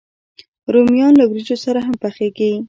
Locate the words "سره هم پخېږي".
1.65-2.51